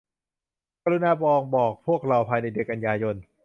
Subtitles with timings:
[0.83, 3.15] กรุณาลองบอกพวกเราภายในเดือนกันยายน